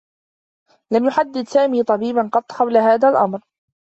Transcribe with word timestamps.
لم 0.91 1.05
يحدّث 1.05 1.49
سامي 1.51 1.83
طبيبا 1.83 2.29
قطّ 2.33 2.51
حول 2.51 2.77
هذا 2.77 3.09
الأمر. 3.09 3.41